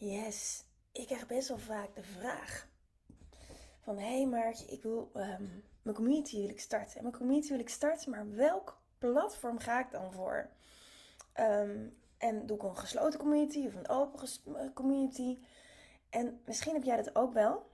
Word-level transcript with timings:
Yes, 0.00 0.64
ik 0.92 1.06
krijg 1.06 1.26
best 1.26 1.48
wel 1.48 1.58
vaak 1.58 1.94
de 1.94 2.02
vraag 2.02 2.68
van... 3.80 3.98
Hé 3.98 4.16
hey 4.16 4.26
Maartje, 4.26 4.66
ik 4.66 4.82
wil 4.82 5.10
ehm, 5.14 5.44
mijn 5.82 5.96
community 5.96 6.40
wil 6.40 6.48
ik 6.48 6.60
starten. 6.60 6.96
En 6.96 7.02
mijn 7.02 7.16
community 7.16 7.48
wil 7.48 7.58
ik 7.58 7.68
starten, 7.68 8.10
maar 8.10 8.34
welk 8.34 8.82
platform 8.98 9.58
ga 9.58 9.80
ik 9.80 9.90
dan 9.90 10.12
voor? 10.12 10.50
Ehm, 11.32 11.88
en 12.18 12.46
doe 12.46 12.56
ik 12.56 12.62
een 12.62 12.76
gesloten 12.76 13.18
community 13.18 13.66
of 13.66 13.74
een 13.74 13.88
open 13.88 14.28
eh, 14.56 14.72
community? 14.74 15.38
En 16.10 16.40
misschien 16.44 16.74
heb 16.74 16.84
jij 16.84 16.96
dat 16.96 17.16
ook 17.16 17.32
wel. 17.32 17.70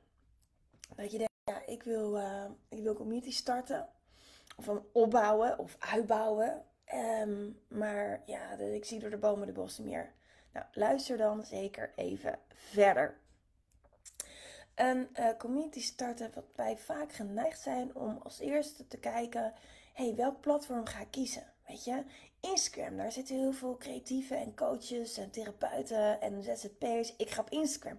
Dat 0.97 1.11
je 1.11 1.19
denkt, 1.19 1.33
ja, 1.45 1.67
ik 1.67 1.83
wil, 1.83 2.19
uh, 2.19 2.45
ik 2.69 2.83
wil 2.83 2.95
community 2.95 3.33
starten. 3.33 3.89
Of 4.56 4.67
een 4.67 4.83
opbouwen 4.92 5.58
of 5.58 5.77
uitbouwen. 5.78 6.64
Maar 7.69 8.22
ja, 8.27 8.52
ik 8.52 8.84
zie 8.84 9.00
door 9.00 9.11
de 9.11 9.19
bomen 9.19 9.47
de 9.47 9.52
bossen 9.52 9.84
meer. 9.84 10.14
Nou, 10.55 10.66
luister 10.72 11.16
dan 11.16 11.44
zeker 11.44 11.92
even 11.97 12.38
verder. 12.55 13.16
Een 14.74 15.08
uh, 15.19 15.28
community 15.38 15.80
starten 15.80 16.30
wat 16.34 16.44
wij 16.55 16.77
vaak 16.77 17.12
geneigd 17.12 17.61
zijn 17.61 17.94
om 17.94 18.19
als 18.22 18.38
eerste 18.38 18.86
te 18.86 18.98
kijken, 18.98 19.52
hey, 19.92 20.14
welk 20.14 20.41
platform 20.41 20.86
ga 20.86 21.00
ik 21.00 21.11
kiezen? 21.11 21.52
Weet 21.66 21.84
je, 21.84 22.05
Instagram, 22.41 22.96
daar 22.96 23.12
zitten 23.12 23.36
heel 23.36 23.52
veel 23.52 23.77
creatieven 23.77 24.38
en 24.38 24.55
coaches 24.55 25.16
en 25.16 25.30
therapeuten 25.30 26.20
en 26.20 26.42
ZZP'ers. 26.42 27.16
Ik 27.16 27.30
ga 27.30 27.41
op 27.41 27.50
Instagram. 27.50 27.98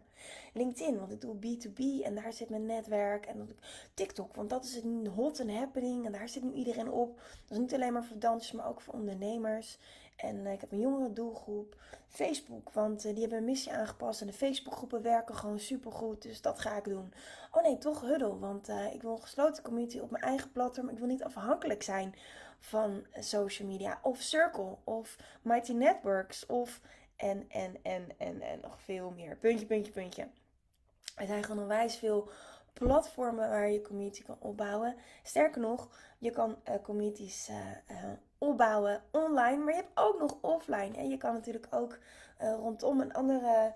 LinkedIn, 0.54 1.00
want 1.00 1.12
ik 1.12 1.22
doe 1.22 1.36
B2B 1.36 2.04
en 2.04 2.16
daar 2.16 2.34
zit 2.34 2.50
mijn 2.50 2.66
netwerk. 2.66 3.26
En 3.26 3.58
TikTok, 3.94 4.36
want 4.36 4.50
dat 4.50 4.66
is 4.66 4.76
een 4.76 5.08
hot 5.08 5.40
and 5.40 5.52
happening 5.52 6.06
en 6.06 6.12
daar 6.12 6.30
zit 6.30 6.44
nu 6.44 6.54
iedereen 6.54 6.92
op. 6.92 7.18
Dat 7.18 7.52
is 7.52 7.58
niet 7.58 7.74
alleen 7.74 7.94
maar 7.94 8.06
voor 8.06 8.20
dansers, 8.20 8.52
maar 8.52 8.68
ook 8.68 8.82
voor 8.82 8.94
ondernemers. 8.94 9.78
En 10.16 10.46
eh, 10.46 10.54
ik 10.54 10.62
heb 10.62 10.72
een 10.72 10.80
jongere 10.80 11.14
doelgroep. 11.14 11.76
Facebook, 12.08 12.72
want 12.72 13.06
uh, 13.06 13.12
die 13.12 13.22
hebben 13.22 13.38
een 13.38 13.46
missie 13.46 13.72
aangepast. 13.72 14.22
En 14.22 14.28
de 14.28 14.34
Facebookgroepen 14.34 15.02
werken 15.02 15.36
gewoon 15.36 15.60
supergoed. 15.60 16.22
Dus 16.22 16.42
dat 16.42 16.60
ga 16.60 16.78
ik 16.78 16.84
doen. 16.84 17.14
Oh 17.52 17.64
nee, 17.64 17.78
toch 17.78 18.02
Huddle. 18.02 18.40
Want 18.40 18.70
uh, 18.70 18.94
ik 18.94 19.02
wil 19.02 19.12
een 19.12 19.22
gesloten 19.22 19.64
community 19.64 20.00
op 20.00 20.12
mijn 20.12 20.24
eigen 20.24 20.52
platform. 20.52 20.90
Ik 20.90 20.98
wil 20.98 21.08
niet 21.08 21.24
afhankelijk 21.24 21.84
zijn 21.84 22.16
van 22.60 23.06
social 23.20 23.68
media. 23.68 24.00
Of 24.02 24.22
Circle. 24.22 24.78
Of 24.84 25.18
Mighty 25.42 25.72
Networks. 25.72 26.46
Of 26.46 26.82
en, 27.16 27.46
en, 27.50 27.84
en, 27.84 28.08
en, 28.18 28.42
en 28.42 28.60
nog 28.62 28.82
veel 28.82 29.12
meer. 29.12 29.38
Puntje, 29.38 29.66
puntje, 29.66 29.92
puntje. 29.92 30.28
Er 31.16 31.28
zijn 31.28 31.44
gewoon 31.44 31.62
onwijs 31.62 31.96
veel 31.96 32.30
platformen 32.74 33.50
waar 33.50 33.70
je 33.70 33.82
community 33.82 34.24
kan 34.24 34.38
opbouwen. 34.40 34.96
Sterker 35.24 35.62
nog, 35.62 35.90
je 36.18 36.32
kan 36.32 36.58
uh, 36.70 36.76
communities 36.84 37.50
opbouwen 38.38 39.04
online, 39.12 39.64
maar 39.64 39.74
je 39.74 39.80
hebt 39.80 39.98
ook 39.98 40.20
nog 40.20 40.38
offline. 40.42 40.98
En 40.98 41.10
je 41.10 41.18
kan 41.18 41.34
natuurlijk 41.34 41.68
ook 41.70 41.98
rondom 42.38 43.00
een 43.02 43.14
andere, 43.14 43.74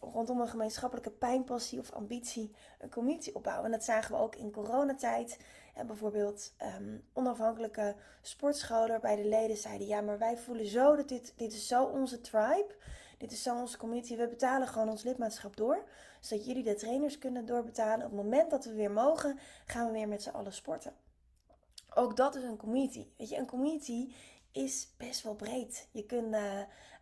rondom 0.00 0.40
een 0.40 0.48
gemeenschappelijke 0.48 1.10
pijnpassie 1.10 1.78
of 1.78 1.92
ambitie 1.92 2.54
een 2.78 2.90
community 2.90 3.30
opbouwen. 3.32 3.64
En 3.64 3.70
dat 3.70 3.84
zagen 3.84 4.14
we 4.14 4.20
ook 4.20 4.36
in 4.36 4.50
coronatijd. 4.50 5.38
En 5.74 5.86
bijvoorbeeld 5.86 6.52
um, 6.78 7.04
onafhankelijke 7.12 7.94
sportscholen 8.22 9.00
bij 9.00 9.16
de 9.16 9.28
leden 9.28 9.56
zeiden: 9.56 9.86
ja, 9.86 10.00
maar 10.00 10.18
wij 10.18 10.36
voelen 10.36 10.66
zo 10.66 10.96
dat 10.96 11.08
dit, 11.08 11.32
dit 11.36 11.52
is 11.52 11.66
zo 11.66 11.84
onze 11.84 12.20
tribe. 12.20 12.74
Dit 13.18 13.32
is 13.32 13.42
zo 13.42 13.56
onze 13.60 13.78
community. 13.78 14.16
We 14.16 14.28
betalen 14.28 14.68
gewoon 14.68 14.88
ons 14.88 15.02
lidmaatschap 15.02 15.56
door. 15.56 15.84
Zodat 16.20 16.46
jullie 16.46 16.62
de 16.62 16.74
trainers 16.74 17.18
kunnen 17.18 17.46
doorbetalen. 17.46 18.06
Op 18.06 18.12
het 18.12 18.22
moment 18.22 18.50
dat 18.50 18.64
we 18.64 18.72
weer 18.72 18.90
mogen, 18.90 19.38
gaan 19.64 19.86
we 19.86 19.92
weer 19.92 20.08
met 20.08 20.22
z'n 20.22 20.30
allen 20.30 20.52
sporten. 20.52 21.03
Ook 21.94 22.16
dat 22.16 22.34
is 22.34 22.42
een 22.42 22.56
community. 22.56 23.06
Weet 23.16 23.28
je, 23.28 23.36
een 23.36 23.46
community 23.46 24.12
is 24.52 24.88
best 24.96 25.22
wel 25.22 25.34
breed. 25.34 25.88
Je 25.90 26.06
kunt 26.06 26.34
uh, 26.34 26.42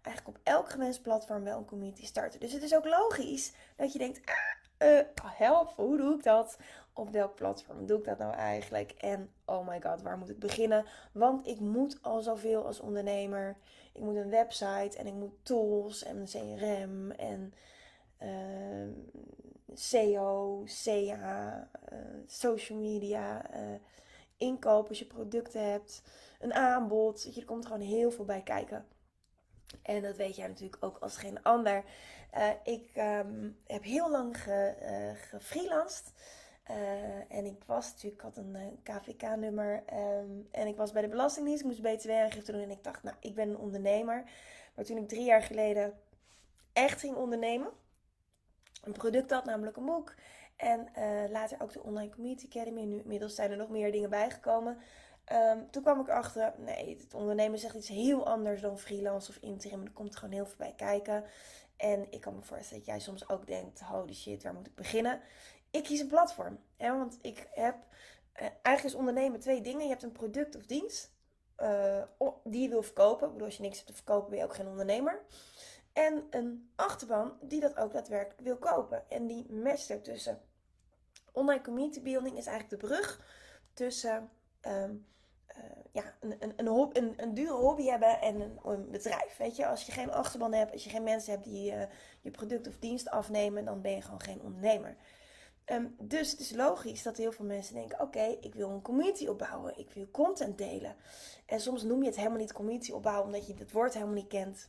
eigenlijk 0.03 0.29
op 0.29 0.39
elk 0.43 0.71
gewenst 0.71 1.03
platform 1.03 1.45
wel 1.45 1.59
een 1.59 1.65
community 1.65 2.07
starten. 2.07 2.41
Dus 2.41 2.53
het 2.53 2.63
is 2.63 2.75
ook 2.75 2.85
logisch 2.85 3.53
dat 3.77 3.93
je 3.93 3.99
denkt: 3.99 4.21
ah, 4.25 4.89
uh, 4.89 5.39
help, 5.39 5.73
hoe 5.77 5.97
doe 5.97 6.15
ik 6.15 6.23
dat? 6.23 6.59
Op 6.93 7.11
welk 7.11 7.35
platform 7.35 7.87
doe 7.87 7.99
ik 7.99 8.05
dat 8.05 8.19
nou 8.19 8.35
eigenlijk? 8.35 8.91
En 8.91 9.31
oh 9.45 9.69
my 9.69 9.81
god, 9.81 10.03
waar 10.03 10.19
moet 10.19 10.31
ik 10.31 10.39
beginnen? 10.39 10.87
Want 11.13 11.47
ik 11.47 11.61
moet 11.61 11.99
al 12.03 12.21
zoveel 12.21 12.67
als 12.67 12.81
ondernemer. 12.81 13.57
Ik 13.93 14.01
moet 14.01 14.17
een 14.17 14.31
website 14.31 14.99
en 14.99 15.07
ik 15.07 15.15
moet 15.15 15.35
tools 15.43 16.03
en 16.03 16.17
een 16.17 16.27
CRM 16.27 17.11
en 17.11 17.55
uh, 18.23 18.83
ehm, 18.83 18.91
SEO, 19.75 20.63
CA, 20.85 21.69
uh, 21.93 21.99
social 22.27 22.79
media, 22.79 23.51
als 24.89 24.99
je 24.99 25.07
producten 25.07 25.71
hebt, 25.71 26.03
een 26.41 26.55
aanbod. 26.55 27.23
Je, 27.23 27.41
er 27.41 27.47
komt 27.47 27.67
gewoon 27.67 27.81
heel 27.81 28.11
veel 28.11 28.25
bij 28.25 28.43
kijken. 28.43 28.87
En 29.83 30.03
dat 30.03 30.17
weet 30.17 30.37
jij 30.37 30.49
natuurlijk 30.49 30.85
ook 30.85 30.99
als 30.99 31.17
geen 31.17 31.43
ander. 31.43 31.85
Uh, 32.37 32.51
ik 32.65 32.91
um, 32.97 33.59
heb 33.67 33.83
heel 33.83 34.11
lang 34.11 34.43
ge, 34.43 34.75
gefreelanced. 35.31 36.13
Uh, 36.71 37.37
en 37.37 37.45
ik 37.45 37.65
was 37.67 37.93
natuurlijk, 37.93 38.15
ik 38.15 38.21
had 38.21 38.37
een 38.37 38.81
KVK-nummer 38.83 39.75
um, 39.75 39.85
ehm, 39.87 40.31
en 40.51 40.67
ik 40.67 40.77
was 40.77 40.93
bij 40.93 41.03
de 41.03 41.09
Belastingdienst. 41.09 41.61
Ik 41.61 41.67
moest 41.67 41.83
BTW-aangifte 41.83 42.53
doen 42.53 42.61
en 42.63 42.71
ik 42.71 42.85
dacht, 42.85 43.03
nou, 43.03 43.17
ik 43.21 43.35
ben 43.35 43.49
een 43.49 43.57
ondernemer. 43.57 44.25
Maar 44.75 44.85
toen 44.85 44.97
ik 44.97 45.09
drie 45.09 45.25
jaar 45.25 45.43
geleden 45.43 45.95
echt 46.73 47.01
ging 47.01 47.17
ondernemen, 47.17 47.71
een 48.83 48.93
product 48.93 49.31
had, 49.31 49.45
namelijk 49.45 49.77
een 49.77 49.85
boek. 49.85 50.15
En 50.63 50.89
uh, 50.99 51.31
later 51.31 51.63
ook 51.63 51.73
de 51.73 51.83
Online 51.83 52.11
Community 52.11 52.47
Academy. 52.47 52.83
Nu 52.83 53.01
inmiddels 53.01 53.35
zijn 53.35 53.51
er 53.51 53.57
nog 53.57 53.69
meer 53.69 53.93
dingen 53.93 54.11
bijgekomen. 54.11 54.79
Um, 55.33 55.71
toen 55.71 55.83
kwam 55.83 56.01
ik 56.01 56.09
achter, 56.09 56.55
nee, 56.59 56.97
het 57.01 57.15
ondernemen 57.15 57.55
is 57.55 57.65
echt 57.65 57.75
iets 57.75 57.89
heel 57.89 58.27
anders 58.27 58.61
dan 58.61 58.79
freelance 58.79 59.31
of 59.31 59.37
interim. 59.37 59.85
Er 59.85 59.93
komt 59.93 60.17
gewoon 60.17 60.35
heel 60.35 60.47
veel 60.47 60.57
bij 60.59 60.75
kijken. 60.77 61.25
En 61.77 62.07
ik 62.11 62.21
kan 62.21 62.35
me 62.35 62.43
voorstellen 62.43 62.85
dat 62.85 62.95
jij 62.95 63.01
soms 63.01 63.29
ook 63.29 63.47
denkt, 63.47 63.81
holy 63.81 64.15
shit, 64.15 64.43
waar 64.43 64.55
moet 64.55 64.67
ik 64.67 64.75
beginnen? 64.75 65.21
ik 65.73 65.85
kies 65.85 66.01
een 66.01 66.07
platform. 66.07 66.59
Hè? 66.77 66.97
Want 66.97 67.19
ik 67.23 67.49
heb 67.51 67.77
uh, 68.35 68.49
eigenlijk 68.63 68.85
is 68.85 68.95
ondernemen 68.95 69.41
twee 69.41 69.61
dingen. 69.61 69.83
Je 69.83 69.89
hebt 69.89 70.03
een 70.03 70.13
product 70.13 70.57
of 70.57 70.67
dienst 70.67 71.13
uh, 71.59 72.03
die 72.45 72.63
je 72.63 72.69
wil 72.69 72.83
verkopen. 72.83 73.27
Ik 73.27 73.33
bedoel, 73.33 73.47
als 73.47 73.57
je 73.57 73.63
niks 73.63 73.77
hebt 73.77 73.89
te 73.89 73.95
verkopen, 73.95 74.31
ben 74.31 74.39
je 74.39 74.45
ook 74.45 74.55
geen 74.55 74.69
ondernemer. 74.69 75.21
En 75.93 76.27
een 76.31 76.71
achterban 76.77 77.37
die 77.41 77.61
dat 77.61 77.77
ook 77.77 77.93
daadwerkelijk 77.93 78.41
wil 78.41 78.57
kopen. 78.57 79.11
En 79.11 79.27
die 79.27 79.53
matcht 79.53 79.91
ertussen. 79.91 80.41
Online 81.33 81.63
community 81.63 82.03
building 82.03 82.37
is 82.39 82.47
eigenlijk 82.47 82.81
de 82.81 82.87
brug 82.89 83.21
tussen 83.75 84.31
um, 84.67 85.07
uh, 85.57 85.63
ja, 85.93 86.15
een, 86.21 86.37
een, 86.39 86.53
een, 86.57 86.91
een, 86.93 87.15
een, 87.17 87.35
dure 87.35 87.53
hobby 87.53 87.85
hebben 87.85 88.21
en 88.21 88.59
een, 88.65 88.91
bedrijf. 88.91 89.37
Weet 89.37 89.57
je, 89.57 89.67
als 89.67 89.87
je 89.87 89.93
geen 89.93 90.13
achterban 90.13 90.53
hebt, 90.53 90.73
als 90.73 90.85
je 90.85 90.91
geen 90.91 91.03
mensen 91.03 91.33
hebt 91.33 91.45
die 91.45 91.73
uh, 91.73 91.83
je 92.21 92.31
product 92.31 92.69
of 92.69 92.79
dienst 92.79 93.11
afnemen, 93.11 93.65
dan 93.65 93.81
ben 93.81 93.93
je 93.93 94.03
gewoon 94.03 94.23
geen 94.23 94.43
ondernemer. 94.43 94.97
Um, 95.67 95.95
dus 95.99 96.31
het 96.31 96.41
is 96.41 96.51
logisch 96.51 97.03
dat 97.03 97.17
heel 97.17 97.33
veel 97.33 97.45
mensen 97.45 97.75
denken: 97.75 98.01
oké, 98.01 98.37
ik 98.41 98.55
wil 98.55 98.71
een 98.71 98.83
community 98.83 99.27
opbouwen, 99.27 99.79
ik 99.79 99.91
wil 99.91 100.11
content 100.11 100.59
delen. 100.59 100.97
En 101.47 101.61
soms 101.61 101.83
noem 101.83 102.01
je 102.01 102.09
het 102.09 102.17
helemaal 102.17 102.39
niet 102.39 102.53
community 102.53 102.93
opbouwen 102.93 103.25
omdat 103.25 103.47
je 103.47 103.55
het 103.55 103.73
woord 103.73 103.95
helemaal 103.95 104.15
niet 104.15 104.29
kent. 104.29 104.69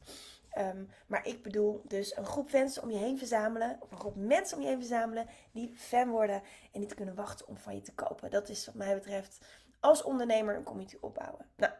Um, 0.57 0.89
maar 1.07 1.27
ik 1.27 1.43
bedoel 1.43 1.81
dus 1.87 2.17
een 2.17 2.25
groep 2.25 2.49
fans 2.49 2.79
om 2.79 2.91
je 2.91 2.97
heen 2.97 3.17
verzamelen, 3.17 3.77
of 3.79 3.91
een 3.91 3.99
groep 3.99 4.15
mensen 4.15 4.57
om 4.57 4.63
je 4.63 4.69
heen 4.69 4.79
verzamelen 4.79 5.27
die 5.51 5.73
fan 5.75 6.09
worden 6.09 6.41
en 6.71 6.79
niet 6.79 6.93
kunnen 6.93 7.15
wachten 7.15 7.47
om 7.47 7.57
van 7.57 7.75
je 7.75 7.81
te 7.81 7.93
kopen. 7.93 8.31
Dat 8.31 8.49
is 8.49 8.65
wat 8.65 8.75
mij 8.75 8.93
betreft 8.93 9.45
als 9.79 10.03
ondernemer 10.03 10.55
een 10.55 10.63
community 10.63 10.97
opbouwen. 11.01 11.45
Nou, 11.55 11.73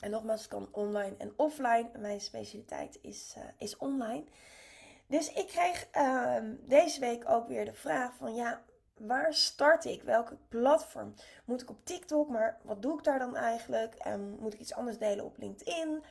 en 0.00 0.10
nogmaals, 0.10 0.40
het 0.40 0.50
kan 0.50 0.68
online 0.72 1.14
en 1.18 1.32
offline. 1.36 1.90
Mijn 1.98 2.20
specialiteit 2.20 2.98
is, 3.02 3.34
uh, 3.38 3.44
is 3.58 3.76
online. 3.76 4.24
Dus 5.06 5.32
ik 5.32 5.46
kreeg 5.46 5.88
uh, 5.96 6.36
deze 6.60 7.00
week 7.00 7.28
ook 7.28 7.48
weer 7.48 7.64
de 7.64 7.74
vraag 7.74 8.14
van 8.14 8.34
ja, 8.34 8.62
waar 8.96 9.34
start 9.34 9.84
ik? 9.84 10.02
Welke 10.02 10.36
platform? 10.48 11.14
Moet 11.44 11.62
ik 11.62 11.70
op 11.70 11.84
TikTok? 11.84 12.28
Maar 12.28 12.60
wat 12.62 12.82
doe 12.82 12.98
ik 12.98 13.04
daar 13.04 13.18
dan 13.18 13.36
eigenlijk? 13.36 13.94
En 13.94 14.36
moet 14.40 14.54
ik 14.54 14.60
iets 14.60 14.74
anders 14.74 14.98
delen 14.98 15.24
op 15.24 15.38
LinkedIn? 15.38 16.02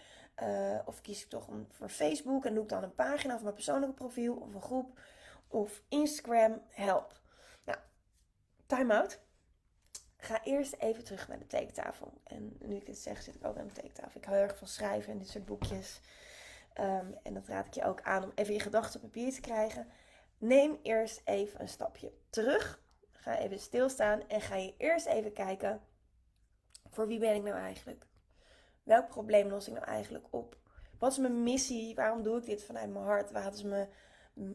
Uh, 0.44 0.80
of 0.86 1.02
kies 1.02 1.24
ik 1.24 1.30
toch 1.30 1.48
voor 1.70 1.90
Facebook 1.90 2.46
en 2.46 2.54
doe 2.54 2.64
ik 2.64 2.70
dan 2.70 2.84
een 2.84 2.96
pagina 2.96 3.36
of 3.36 3.42
mijn 3.42 3.54
persoonlijke 3.54 3.96
profiel 3.96 4.36
of 4.36 4.54
een 4.54 4.62
groep? 4.62 5.00
Of 5.48 5.82
Instagram? 5.90 6.62
Help. 6.68 7.20
Nou, 7.66 7.78
time 8.66 8.94
out. 8.94 9.20
ga 10.18 10.44
eerst 10.44 10.74
even 10.74 11.04
terug 11.04 11.28
naar 11.28 11.40
de 11.40 11.48
tekentafel. 11.48 12.22
En 12.24 12.58
nu 12.60 12.76
ik 12.76 12.86
dit 12.86 12.98
zeg, 12.98 13.22
zit 13.22 13.36
ik 13.36 13.46
ook 13.46 13.58
aan 13.58 13.68
de 13.68 13.74
tekentafel. 13.74 14.20
Ik 14.20 14.26
hou 14.26 14.38
erg 14.38 14.58
van 14.58 14.68
schrijven 14.68 15.12
en 15.12 15.18
dit 15.18 15.30
soort 15.30 15.46
boekjes. 15.46 16.02
Ehm, 16.74 17.12
en 17.24 17.34
dat 17.34 17.48
raad 17.48 17.66
ik 17.66 17.74
je 17.74 17.84
ook 17.84 18.02
aan 18.02 18.24
om 18.24 18.32
even 18.36 18.54
je 18.54 18.60
gedachten 18.60 19.02
op 19.02 19.12
papier 19.12 19.34
te 19.34 19.42
krijgen. 19.42 19.88
Neem 20.38 20.80
eerst 20.82 21.22
even 21.26 21.62
een 21.62 21.70
stapje 21.70 22.14
terug. 22.30 22.82
Ga 23.12 23.38
even 23.38 23.60
stilstaan 23.60 24.28
en 24.28 24.42
ga 24.42 24.56
je 24.56 24.74
eerst 24.78 25.06
even 25.06 25.34
kijken: 25.34 25.82
voor 26.90 27.08
wie 27.08 27.20
ben 27.20 27.36
ik 27.36 27.44
nou 27.44 27.56
eigenlijk? 27.56 28.08
Welk 28.90 29.08
probleem 29.08 29.50
los 29.50 29.68
ik 29.68 29.74
nou 29.74 29.86
eigenlijk 29.86 30.26
op? 30.30 30.58
Wat 31.00 31.12
is 31.12 31.18
mijn 31.18 31.44
missie? 31.44 31.96
Waarom 31.96 32.24
doe 32.24 32.38
ik 32.38 32.46
dit 32.46 32.64
vanuit 32.64 32.90
mijn 32.90 33.06
hart? 33.06 33.32
Wat 33.32 33.54
is 33.54 33.64
mijn, 33.64 33.90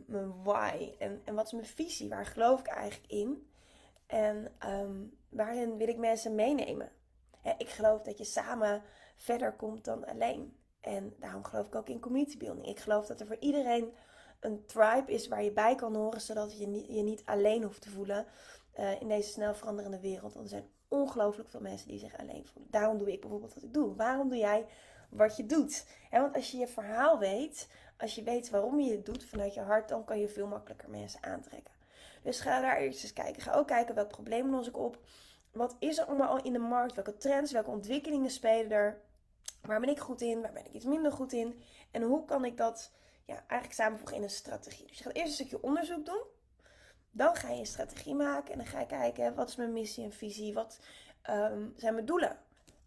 mijn 0.07 0.43
why? 0.43 0.95
En, 0.99 1.23
en 1.25 1.35
wat 1.35 1.47
is 1.47 1.53
mijn 1.53 1.67
visie? 1.67 2.09
Waar 2.09 2.27
geloof 2.27 2.61
ik 2.61 2.67
eigenlijk 2.67 3.13
in? 3.13 3.51
En 4.07 4.53
ehm, 4.59 5.03
waarin 5.29 5.77
wil 5.77 5.89
ik 5.89 5.97
mensen 5.97 6.35
meenemen? 6.35 6.93
ik 7.59 7.69
geloof 7.69 8.03
dat 8.03 8.19
je 8.19 8.25
samen 8.25 8.83
verder 9.15 9.53
komt 9.53 9.85
dan 9.85 10.07
alleen. 10.07 10.57
En 10.81 11.15
daarom 11.19 11.45
geloof 11.45 11.67
ik 11.67 11.75
ook 11.75 11.89
in 11.89 12.01
community 12.01 12.37
building. 12.37 12.67
Ik 12.67 12.81
geloof 12.81 13.07
dat 13.07 13.21
er 13.21 13.27
voor 13.27 13.39
iedereen 13.41 13.93
een 14.41 14.67
tribe 14.67 15.13
is 15.13 15.29
waar 15.29 15.43
je 15.43 15.53
bij 15.53 15.75
kan 15.75 15.95
horen, 15.95 16.21
zodat 16.21 16.59
je 16.59 16.95
je 16.95 17.03
niet 17.03 17.23
alleen 17.25 17.63
hoeft 17.63 17.83
te 17.83 17.91
voelen 17.91 18.27
uh, 18.79 19.01
in 19.01 19.09
deze 19.09 19.31
snel 19.31 19.55
veranderende 19.55 20.01
wereld. 20.01 20.35
Want 20.35 20.45
er 20.45 20.51
zijn 20.51 20.69
ongelooflijk 20.95 21.49
veel 21.49 21.61
mensen 21.61 21.89
die 21.89 21.99
zich 21.99 22.19
alleen 22.19 22.47
voelen. 22.47 22.71
Daarom 22.71 22.99
doe 22.99 23.13
ik 23.13 23.21
bijvoorbeeld 23.21 23.55
wat 23.55 23.63
ik 23.63 23.75
doe. 23.75 23.95
Waarom 23.95 24.29
doe 24.29 24.39
jij 24.39 24.67
wat 25.09 25.37
je 25.37 25.47
doet? 25.47 25.87
want 26.11 26.35
als 26.35 26.51
je 26.51 26.59
je 26.59 26.67
verhaal 26.67 27.19
weet, 27.19 27.69
als 27.99 28.15
je 28.15 28.23
weet 28.23 28.51
waarom 28.51 28.81
je 28.81 28.91
het 28.91 29.07
doet 29.07 29.25
vanuit 29.25 29.55
je 29.55 29.61
hart, 29.61 29.89
dan 29.89 30.05
kan 30.05 30.19
je 30.19 30.29
veel 30.29 30.47
makkelijker 30.47 30.91
mensen 30.91 31.23
aantrekken. 31.23 31.75
Dus 32.23 32.41
ga 32.41 32.61
daar 32.61 32.77
eerst 32.77 33.03
eens 33.03 33.13
kijken. 33.13 33.43
Ga 33.43 33.53
ook 33.53 33.67
kijken 33.67 33.95
welk 33.95 34.09
probleem 34.09 34.51
los 34.51 34.69
ik 34.69 34.77
op. 34.77 34.99
Wat 35.53 35.77
is 35.79 35.99
er 35.99 36.05
allemaal 36.05 36.43
in 36.43 36.53
de 36.53 36.59
markt? 36.59 36.95
Welke 36.95 37.17
trends, 37.17 37.53
welke 37.53 37.71
ontwikkelingen 37.71 38.31
spelen 38.31 38.71
er? 38.71 39.01
Waar 39.63 39.81
ben 39.81 39.89
ik 39.89 39.99
goed 39.99 40.21
in? 40.21 40.41
Waar 40.41 40.53
ben 40.53 40.67
ik 40.67 40.73
iets 40.73 40.85
minder 40.85 41.13
goed 41.13 41.33
in? 41.33 41.63
En 41.91 42.03
hoe 42.03 42.25
kan 42.25 42.45
ik 42.45 42.57
dat 42.57 42.93
ja, 43.25 43.35
eigenlijk 43.35 43.73
samenvoegen 43.73 44.17
in 44.17 44.23
een 44.23 44.31
strategie? 44.31 44.87
Dus 44.87 44.99
je 44.99 45.05
gaat 45.05 45.15
eerst 45.15 45.29
een 45.29 45.35
stukje 45.35 45.63
onderzoek 45.63 46.07
doen. 46.07 46.23
Dan 47.17 47.35
ga 47.35 47.51
je 47.51 47.59
een 47.59 47.67
strategie 47.67 48.15
maken 48.15 48.53
en 48.53 48.59
dan 48.59 48.67
ga 48.67 48.81
je 48.81 48.87
kijken 48.87 49.35
wat 49.35 49.49
is 49.49 49.57
mijn 49.57 49.73
missie 49.73 50.05
en 50.05 50.13
visie? 50.13 50.55
Wat 50.55 50.79
um, 51.31 51.73
zijn 51.77 51.95
mijn 51.95 52.07
doelen? 52.07 52.39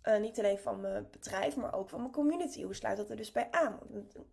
Uh, 0.04 0.18
niet 0.18 0.40
alleen 0.40 0.58
van 0.58 0.82
mijn 0.82 1.08
bedrijf, 1.12 1.56
maar 1.56 1.74
ook 1.74 1.90
van 1.90 2.00
mijn 2.00 2.12
community. 2.12 2.64
Hoe 2.64 2.76
sluit 2.76 2.98
dat 2.98 3.10
er 3.10 3.16
dus 3.16 3.32
bij 3.32 3.48
aan? 3.52 3.80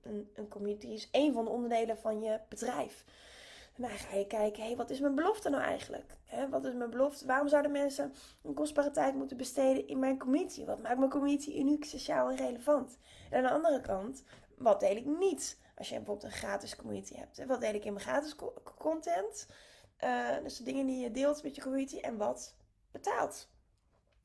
Een, 0.03 0.31
een, 0.35 0.49
community 0.49 0.87
is 0.87 1.09
één 1.11 1.33
van 1.33 1.45
de 1.45 1.51
onderdelen 1.51 1.99
van 1.99 2.21
je 2.21 2.41
bedrijf. 2.49 3.05
En 3.77 3.83
dan 3.83 3.91
ga 3.91 4.17
je 4.17 4.27
kijken, 4.27 4.63
hé, 4.63 4.69
hey, 4.69 4.77
wat 4.77 4.91
is 4.91 5.01
mijn 5.01 5.15
belofte 5.15 5.51
nou 5.51 5.63
eigenlijk? 5.63 6.13
He, 6.25 6.49
wat 6.49 6.65
is 6.65 6.75
mijn 6.75 6.91
belofte? 6.91 7.27
Waarom 7.27 7.49
zouden 7.49 7.73
mensen 7.73 8.15
een 8.43 8.55
kostbare 8.55 8.91
tijd 8.91 9.15
moeten 9.15 9.37
besteden 9.37 9.89
in 9.89 9.99
mijn 9.99 10.19
community? 10.19 10.65
Wat 10.65 10.83
maakt 10.83 10.99
mijn 10.99 11.11
community 11.11 11.59
uniek, 11.59 11.85
sociaal 11.85 12.31
en 12.31 12.37
relevant? 12.37 12.99
En 13.31 13.37
aan 13.37 13.43
de 13.43 13.51
andere 13.51 13.81
kant, 13.81 14.25
wat 14.57 14.81
deel 14.81 14.97
ik 14.97 15.07
niet? 15.07 15.59
Als 15.77 15.89
je 15.89 15.97
bijvoorbeeld 15.97 16.33
een 16.33 16.39
gratis 16.39 16.77
community 16.77 17.15
hebt. 17.17 17.47
Wat 17.47 17.61
deel 17.61 17.75
ik 17.75 17.85
in 17.85 17.93
mijn 17.93 18.05
gratis 18.05 18.37
content? 18.79 19.47
Uh, 20.01 20.43
dus 20.43 20.57
de 20.57 20.65
dingen 20.65 20.87
die 20.87 21.01
je 21.01 21.11
deelt 21.11 21.43
met 21.43 21.55
je 21.55 21.63
community 21.63 21.99
en 21.99 22.17
wat 22.17 22.55
betaalt. 22.91 23.49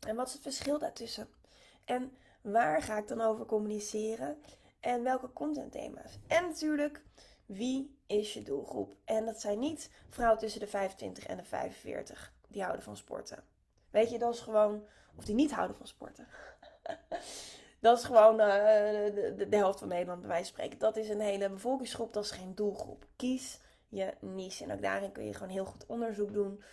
En 0.07 0.15
wat 0.15 0.27
is 0.27 0.33
het 0.33 0.41
verschil 0.41 0.79
daartussen? 0.79 1.29
En 1.85 2.17
waar 2.41 2.81
ga 2.81 2.97
ik 2.97 3.07
dan 3.07 3.21
over 3.21 3.45
communiceren? 3.45 4.41
En 4.79 5.03
welke 5.03 5.33
contentthema's? 5.33 6.19
En 6.27 6.43
natuurlijk, 6.43 7.03
wie 7.45 7.97
is 8.07 8.33
je 8.33 8.41
doelgroep? 8.41 8.95
En 9.05 9.25
dat 9.25 9.41
zijn 9.41 9.59
niet 9.59 9.91
vrouwen 10.09 10.39
tussen 10.39 10.59
de 10.59 10.67
25 10.67 11.25
en 11.25 11.37
de 11.37 11.43
45 11.43 12.33
die 12.47 12.61
houden 12.61 12.83
van 12.83 12.97
sporten. 12.97 13.43
Weet 13.89 14.09
je, 14.09 14.19
dat 14.19 14.33
is 14.33 14.39
gewoon, 14.39 14.83
of 15.15 15.25
die 15.25 15.35
niet 15.35 15.51
houden 15.51 15.77
van 15.77 15.87
sporten. 15.87 16.27
dat 17.79 17.97
is 17.97 18.03
gewoon 18.03 18.39
uh, 18.39 18.45
de, 18.45 19.45
de, 19.49 19.57
helft 19.57 19.79
van 19.79 19.87
Nederland, 19.87 20.19
bij 20.19 20.29
wijze 20.29 20.43
van 20.45 20.53
spreken. 20.53 20.79
Dat 20.79 20.97
is 20.97 21.09
een 21.09 21.19
hele 21.19 21.49
bevolkingsgroep, 21.49 22.13
dat 22.13 22.23
is 22.23 22.31
geen 22.31 22.55
doelgroep. 22.55 23.05
Kies 23.15 23.59
je 23.89 24.13
niche. 24.19 24.63
En 24.63 24.71
ook 24.71 24.81
daarin 24.81 25.11
kun 25.11 25.25
je 25.25 25.33
gewoon 25.33 25.53
heel 25.53 25.65
goed 25.65 25.85
onderzoek 25.85 26.33
doen 26.33 26.63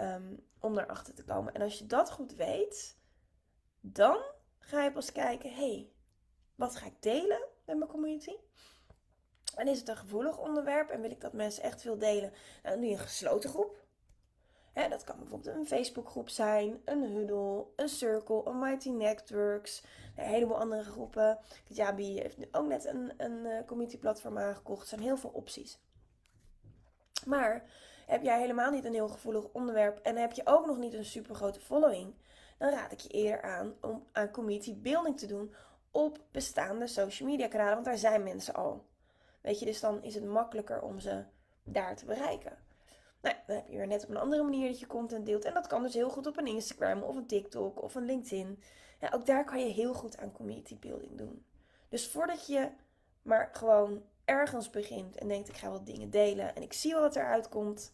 um, 0.00 0.46
om 0.58 0.78
erachter 0.78 1.14
te 1.14 1.24
komen. 1.24 1.54
En 1.54 1.62
als 1.62 1.78
je 1.78 1.86
dat 1.86 2.10
goed 2.10 2.34
weet, 2.34 2.98
dan 3.80 4.22
ga 4.58 4.84
je 4.84 4.92
pas 4.92 5.12
kijken: 5.12 5.54
hey, 5.54 5.92
wat 6.54 6.76
ga 6.76 6.86
ik 6.86 7.02
delen 7.02 7.42
met 7.64 7.76
mijn 7.76 7.90
community? 7.90 8.34
En 9.56 9.68
is 9.68 9.78
het 9.78 9.88
een 9.88 9.96
gevoelig 9.96 10.38
onderwerp 10.38 10.90
en 10.90 11.00
wil 11.00 11.10
ik 11.10 11.20
dat 11.20 11.32
mensen 11.32 11.62
echt 11.62 11.80
veel 11.80 11.98
delen? 11.98 12.32
Nou, 12.62 12.74
dan 12.74 12.80
doe 12.80 12.90
je 12.90 12.96
een 12.96 13.02
gesloten 13.02 13.50
groep. 13.50 13.84
dat 14.72 15.04
kan 15.04 15.18
bijvoorbeeld 15.18 15.56
een 15.56 15.66
Facebookgroep 15.66 16.28
zijn, 16.28 16.80
een 16.84 17.02
Huddle, 17.02 17.66
een 17.76 17.88
Circle, 17.88 18.42
een 18.44 18.58
Mighty 18.58 18.90
Networks, 18.90 19.84
een 20.16 20.24
heleboel 20.24 20.58
andere 20.58 20.82
groepen. 20.82 21.38
Kajabi 21.68 22.20
heeft 22.20 22.38
nu 22.38 22.48
ook 22.52 22.66
net 22.66 22.84
een, 22.84 23.12
een 23.16 23.46
eh, 23.46 23.66
community 23.66 23.98
platform 23.98 24.38
aangekocht. 24.38 24.82
Er 24.82 24.88
zijn 24.88 25.00
heel 25.00 25.16
veel 25.16 25.30
opties. 25.30 25.78
Maar 27.24 27.64
heb 28.06 28.22
jij 28.22 28.40
helemaal 28.40 28.70
niet 28.70 28.84
een 28.84 28.92
heel 28.92 29.08
gevoelig 29.08 29.44
onderwerp 29.52 29.98
en 29.98 30.16
heb 30.16 30.32
je 30.32 30.46
ook 30.46 30.66
nog 30.66 30.78
niet 30.78 30.94
een 30.94 31.04
super 31.04 31.34
grote 31.34 31.60
following, 31.60 32.14
dan 32.58 32.70
raad 32.70 32.92
ik 32.92 33.00
je 33.00 33.08
eerder 33.08 33.42
aan 33.42 33.74
om 33.80 34.06
aan 34.12 34.30
community 34.30 34.76
building 34.76 35.18
te 35.18 35.26
doen 35.26 35.54
op 35.90 36.18
bestaande 36.30 36.86
social 36.86 37.28
media 37.28 37.48
kanalen, 37.48 37.74
want 37.74 37.84
daar 37.84 37.98
zijn 37.98 38.22
mensen 38.22 38.54
al. 38.54 38.84
Weet 39.40 39.58
je, 39.58 39.64
dus 39.64 39.80
dan 39.80 40.02
is 40.02 40.14
het 40.14 40.24
makkelijker 40.24 40.82
om 40.82 41.00
ze 41.00 41.24
daar 41.62 41.96
te 41.96 42.04
bereiken. 42.04 42.58
Nou, 43.20 43.36
dan 43.46 43.56
heb 43.56 43.68
je 43.68 43.76
weer 43.76 43.86
net 43.86 44.02
op 44.02 44.10
een 44.10 44.16
andere 44.16 44.42
manier 44.42 44.68
dat 44.68 44.80
je 44.80 44.86
content 44.86 45.26
deelt. 45.26 45.44
En 45.44 45.54
dat 45.54 45.66
kan 45.66 45.82
dus 45.82 45.94
heel 45.94 46.10
goed 46.10 46.26
op 46.26 46.38
een 46.38 46.46
Instagram 46.46 47.02
of 47.02 47.16
een 47.16 47.26
TikTok 47.26 47.82
of 47.82 47.94
een 47.94 48.04
LinkedIn. 48.04 48.62
Ja, 49.00 49.10
ook 49.14 49.26
daar 49.26 49.44
kan 49.44 49.60
je 49.60 49.72
heel 49.72 49.94
goed 49.94 50.18
aan 50.18 50.32
community 50.32 50.78
building 50.78 51.18
doen. 51.18 51.44
Dus 51.88 52.08
voordat 52.08 52.46
je 52.46 52.68
maar 53.22 53.50
gewoon 53.52 54.02
ergens 54.30 54.70
begint 54.70 55.16
en 55.16 55.28
denkt 55.28 55.48
ik 55.48 55.56
ga 55.56 55.70
wat 55.70 55.86
dingen 55.86 56.10
delen 56.10 56.54
en 56.54 56.62
ik 56.62 56.72
zie 56.72 56.94
wat 56.94 57.16
eruit 57.16 57.48
komt, 57.48 57.92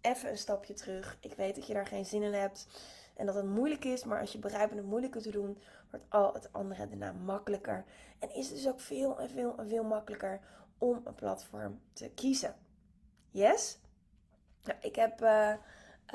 even 0.00 0.30
een 0.30 0.38
stapje 0.38 0.74
terug. 0.74 1.16
Ik 1.20 1.34
weet 1.34 1.54
dat 1.54 1.66
je 1.66 1.74
daar 1.74 1.86
geen 1.86 2.04
zin 2.04 2.22
in 2.22 2.32
hebt 2.32 2.66
en 3.14 3.26
dat 3.26 3.34
het 3.34 3.44
moeilijk 3.44 3.84
is, 3.84 4.04
maar 4.04 4.20
als 4.20 4.32
je 4.32 4.38
bereid 4.38 4.68
bent 4.68 4.80
het 4.80 4.88
moeilijker 4.88 5.22
te 5.22 5.30
doen, 5.30 5.58
wordt 5.90 6.06
al 6.08 6.32
het 6.32 6.52
andere 6.52 6.88
daarna 6.88 7.12
makkelijker. 7.12 7.84
En 8.18 8.34
is 8.34 8.46
het 8.46 8.56
dus 8.56 8.68
ook 8.68 8.80
veel 8.80 9.18
en 9.18 9.30
veel 9.30 9.58
en 9.58 9.68
veel 9.68 9.84
makkelijker 9.84 10.40
om 10.78 11.00
een 11.04 11.14
platform 11.14 11.80
te 11.92 12.10
kiezen. 12.14 12.54
Yes? 13.30 13.78
Nou, 14.62 14.78
ik 14.80 14.96
heb 14.96 15.22
uh, 15.22 15.54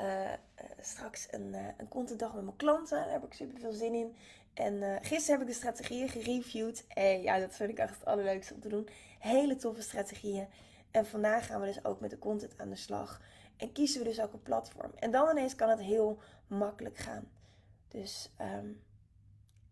uh, 0.00 0.32
straks 0.80 1.28
een, 1.30 1.54
uh, 1.54 1.66
een 1.76 1.88
contentdag 1.88 2.34
met 2.34 2.44
mijn 2.44 2.56
klanten. 2.56 2.98
Daar 2.98 3.12
heb 3.12 3.24
ik 3.24 3.32
super 3.32 3.60
veel 3.60 3.72
zin 3.72 3.94
in. 3.94 4.16
En 4.58 5.04
gisteren 5.04 5.38
heb 5.38 5.48
ik 5.48 5.54
de 5.54 5.60
strategieën 5.60 6.08
gereviewd. 6.08 6.84
En 6.88 7.22
ja, 7.22 7.38
dat 7.38 7.54
vind 7.54 7.70
ik 7.70 7.78
echt 7.78 7.94
het 7.94 8.04
allerleukste 8.04 8.54
om 8.54 8.60
te 8.60 8.68
doen. 8.68 8.88
Hele 9.18 9.56
toffe 9.56 9.82
strategieën. 9.82 10.48
En 10.90 11.06
vandaag 11.06 11.46
gaan 11.46 11.60
we 11.60 11.66
dus 11.66 11.84
ook 11.84 12.00
met 12.00 12.10
de 12.10 12.18
content 12.18 12.58
aan 12.58 12.68
de 12.68 12.76
slag. 12.76 13.20
En 13.56 13.72
kiezen 13.72 14.00
we 14.00 14.08
dus 14.08 14.20
ook 14.20 14.32
een 14.32 14.42
platform. 14.42 14.92
En 14.94 15.10
dan 15.10 15.30
ineens 15.30 15.54
kan 15.54 15.68
het 15.68 15.80
heel 15.80 16.18
makkelijk 16.46 16.96
gaan. 16.96 17.30
Dus 17.88 18.30
um, 18.40 18.82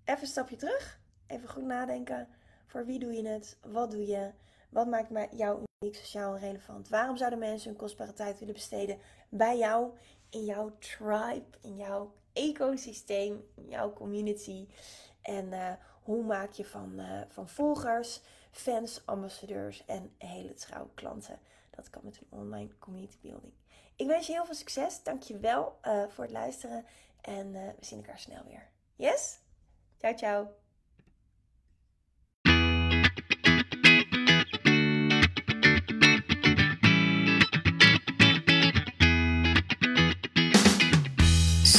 even 0.04 0.22
een 0.22 0.26
stapje 0.26 0.56
terug. 0.56 1.00
Even 1.26 1.48
goed 1.48 1.64
nadenken. 1.64 2.28
Voor 2.66 2.86
wie 2.86 2.98
doe 2.98 3.12
je 3.12 3.28
het? 3.28 3.58
Wat 3.62 3.90
doe 3.90 4.06
je? 4.06 4.30
Wat 4.70 4.86
maakt 4.86 5.36
jou 5.36 5.64
uniek, 5.80 5.96
sociaal 5.96 6.34
en 6.34 6.40
relevant? 6.40 6.88
Waarom 6.88 7.16
zouden 7.16 7.38
mensen 7.38 7.70
hun 7.70 7.78
kostbare 7.78 8.12
tijd 8.12 8.38
willen 8.38 8.54
besteden 8.54 8.98
bij 9.28 9.58
jou, 9.58 9.96
in 10.30 10.44
jouw 10.44 10.76
tribe, 10.78 11.46
in 11.60 11.76
jouw 11.76 12.14
ecosysteem, 12.36 13.44
jouw 13.68 13.92
community? 13.92 14.68
En 15.22 15.46
uh, 15.46 15.72
hoe 16.02 16.24
maak 16.24 16.52
je 16.52 16.64
van, 16.64 16.92
uh, 17.00 17.20
van 17.28 17.48
volgers, 17.48 18.20
fans, 18.50 19.02
ambassadeurs 19.06 19.84
en 19.84 20.14
hele 20.18 20.54
trouwe 20.54 20.88
klanten? 20.94 21.38
Dat 21.70 21.90
kan 21.90 22.00
met 22.04 22.18
een 22.20 22.38
online 22.38 22.78
community 22.78 23.16
building. 23.20 23.52
Ik 23.96 24.06
wens 24.06 24.26
je 24.26 24.32
heel 24.32 24.44
veel 24.44 24.54
succes. 24.54 25.02
Dank 25.02 25.22
je 25.22 25.38
wel 25.38 25.78
uh, 25.82 26.04
voor 26.08 26.24
het 26.24 26.32
luisteren. 26.32 26.84
En 27.20 27.52
we 27.52 27.74
zien 27.80 27.98
elkaar 27.98 28.18
snel 28.18 28.44
weer. 28.46 28.68
Yes? 28.96 29.38
Ciao, 29.98 30.14
ciao. 30.14 30.65